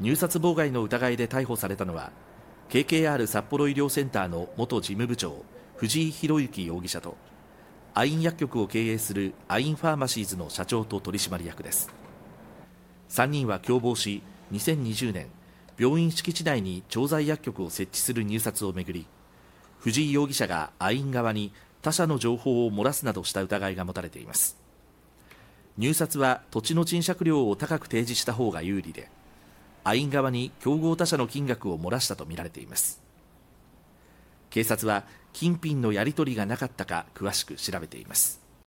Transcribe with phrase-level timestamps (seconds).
[0.00, 2.10] 入札妨害の疑いで逮捕されたのは
[2.70, 5.44] KKR 札幌医療センターの元事務部長
[5.76, 7.16] 藤井博之容疑者と
[7.92, 11.90] アイン薬局を経営するアインファーマシーズの社長と取締役です。
[13.10, 15.26] 3人は共謀し2020年
[15.76, 19.06] 病院敷地内に調剤薬局を設置する入札をめぐり
[19.80, 24.56] 藤井容疑者がアイン側に他社の情報を漏らすなどした疑いが持たれています。
[25.76, 29.10] 入札は土地の賃借料を高く提示した方が有利で
[29.84, 33.00] アイン側に競合他社の金額を漏らしたとみられています。
[34.50, 38.39] 警察は金品のやり取りがなかったか詳しく調べています。